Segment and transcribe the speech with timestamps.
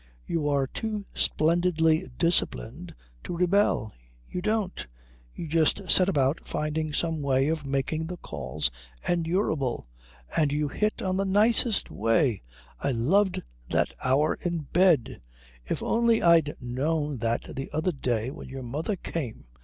[0.25, 3.93] You are too splendidly disciplined to rebel.
[4.27, 4.87] You don't.
[5.35, 8.71] You just set about finding some way of making the calls
[9.07, 9.87] endurable,
[10.35, 12.41] and you hit on the nicest way.
[12.79, 15.21] I loved that hour in bed.
[15.65, 19.45] If only I'd known that the other day when your mother came!